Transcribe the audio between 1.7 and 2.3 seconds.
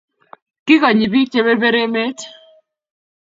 emet